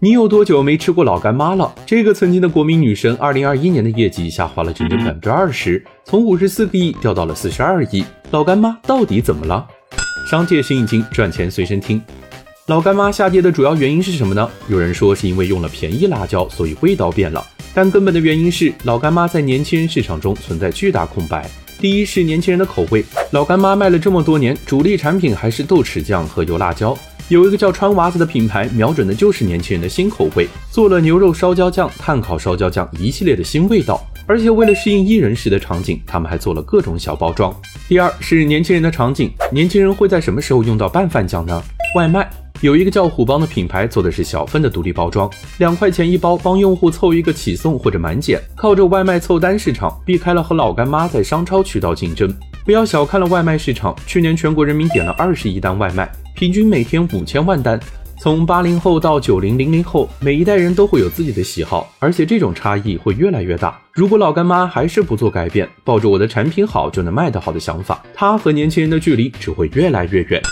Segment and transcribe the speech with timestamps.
[0.00, 1.72] 你有多久没吃过老干妈了？
[1.86, 8.04] 这个曾经的国民女神，二零二一年的业绩下滑了整整百分之二十，从五十四个亿掉到了四十二亿。
[8.30, 9.66] 老干妈到底怎么了？
[10.28, 12.02] 商界新引擎，赚钱随身听。
[12.66, 14.50] 老干妈下跌的主要原因是什么呢？
[14.68, 17.44] 有人说是因为用了便宜辣椒，所以味道变了。
[17.72, 21.48] 但根本的原因是老干妈在年轻人市场中存在巨大空白。
[21.78, 26.96] 第一是年轻人的口味，老干妈卖了这么多年，主力产品还是豆豉酱和油辣椒。
[27.28, 33.98] 有一个叫川娃子的品牌，瞄准的就是年轻人的新口味，做了牛肉烧焦酱、炭烤烧焦酱一系列的新味道。
[34.26, 37.54] 而且为了适应一人食的场景，他们还做了各种小包装。
[37.88, 41.62] 第二是年轻人的场景，年轻人会在什么时候用到拌饭酱呢？
[41.96, 42.30] 外卖。
[42.60, 52.30] 有一个叫虎帮的品牌，做的是小份的独立包装，两块钱一包，帮用户凑一个起送或者满减，靠着外卖凑单市场，避开了和老干妈在商超渠道竞争。
[52.64, 56.10] 不要小看了外卖市场，去年全国人民点了二十亿单外卖。
[56.34, 57.78] 平均每天五千万单，
[58.18, 63.80] 从八零后到九零零零后，每一代人都会有自己的喜好，而且这种差异会越来越大。
[63.92, 70.42] 如果老干妈还是不做改变，抱着我的产品好就能卖得好的想法，它和年轻人的距离只会越来越远。